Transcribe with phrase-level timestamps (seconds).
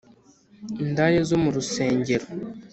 [0.83, 2.25] indaya zo mu rusengero